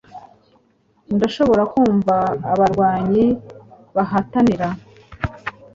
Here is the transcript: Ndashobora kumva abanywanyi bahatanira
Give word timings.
Ndashobora 1.15 1.63
kumva 1.73 2.15
abanywanyi 2.53 3.25
bahatanira 3.95 4.67